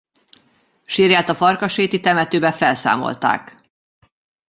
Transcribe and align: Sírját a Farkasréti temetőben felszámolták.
Sírját 0.85 1.29
a 1.29 1.33
Farkasréti 1.35 1.99
temetőben 1.99 2.51
felszámolták. 2.51 3.63